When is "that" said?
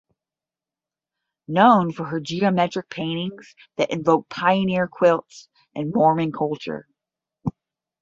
3.77-3.91